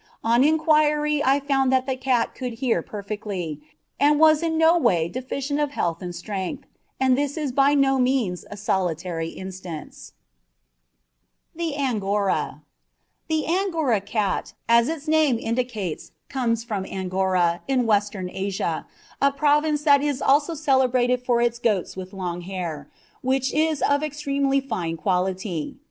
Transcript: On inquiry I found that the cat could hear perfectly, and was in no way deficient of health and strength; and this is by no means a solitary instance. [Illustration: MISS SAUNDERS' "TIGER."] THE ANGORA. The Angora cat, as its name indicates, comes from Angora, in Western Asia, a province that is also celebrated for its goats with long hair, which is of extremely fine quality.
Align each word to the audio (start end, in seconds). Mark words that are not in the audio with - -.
On 0.23 0.43
inquiry 0.43 1.23
I 1.23 1.39
found 1.39 1.71
that 1.71 1.85
the 1.85 1.95
cat 1.95 2.33
could 2.33 2.53
hear 2.53 2.81
perfectly, 2.81 3.61
and 3.99 4.19
was 4.19 4.41
in 4.41 4.57
no 4.57 4.75
way 4.75 5.07
deficient 5.07 5.59
of 5.59 5.69
health 5.73 6.01
and 6.01 6.15
strength; 6.15 6.65
and 6.99 7.15
this 7.15 7.37
is 7.37 7.51
by 7.51 7.75
no 7.75 7.99
means 7.99 8.43
a 8.49 8.57
solitary 8.57 9.29
instance. 9.29 10.13
[Illustration: 11.53 11.53
MISS 11.53 11.75
SAUNDERS' 11.75 11.75
"TIGER."] 11.75 11.85
THE 12.01 12.05
ANGORA. 12.07 12.61
The 13.27 13.45
Angora 13.45 14.01
cat, 14.01 14.53
as 14.67 14.89
its 14.89 15.07
name 15.07 15.37
indicates, 15.37 16.13
comes 16.29 16.63
from 16.63 16.83
Angora, 16.87 17.61
in 17.67 17.85
Western 17.85 18.27
Asia, 18.33 18.87
a 19.21 19.31
province 19.31 19.83
that 19.83 20.01
is 20.01 20.19
also 20.19 20.55
celebrated 20.55 21.23
for 21.23 21.41
its 21.41 21.59
goats 21.59 21.95
with 21.95 22.11
long 22.11 22.41
hair, 22.41 22.89
which 23.21 23.53
is 23.53 23.83
of 23.83 24.01
extremely 24.01 24.59
fine 24.59 24.97
quality. 24.97 25.77